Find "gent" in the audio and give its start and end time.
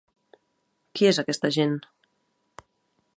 1.59-1.77